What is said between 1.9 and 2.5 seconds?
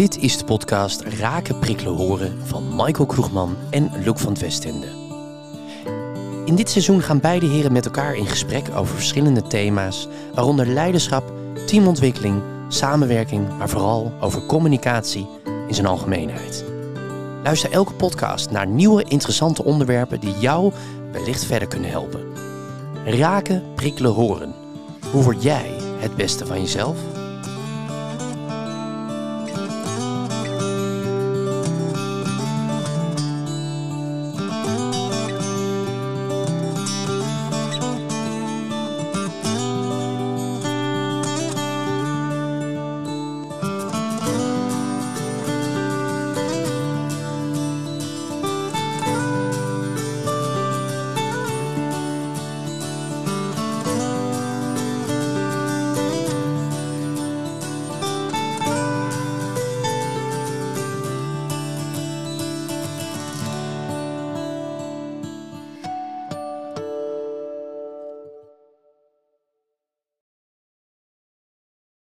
Horen